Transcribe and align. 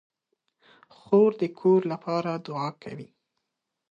خور 0.97 1.31
د 1.41 1.43
کور 1.59 1.81
لپاره 1.91 2.31
دعا 2.47 2.69
کوي. 2.83 3.09